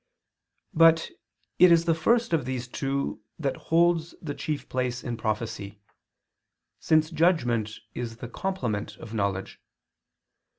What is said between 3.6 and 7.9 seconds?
holds the chief place in prophecy, since judgment